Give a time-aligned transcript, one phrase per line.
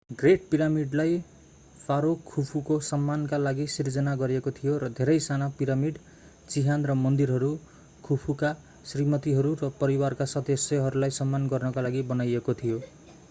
[0.11, 1.17] great पिरामिडलाई
[1.81, 5.99] pharaoh खुफुको सम्मानका लागि सिर्जना गरिएको थियो र धेरै साना पिरामिड
[6.47, 7.51] चिहान र मन्दिरहरू
[8.03, 8.51] खुफुका
[8.85, 12.81] श्रीमतीहरू र परिवारका सदस्यहरूलाई सम्मान गर्नका लागि बनाइएको थियो